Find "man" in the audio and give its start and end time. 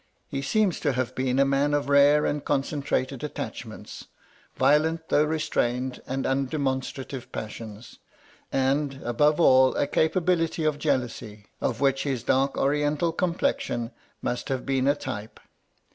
1.45-1.75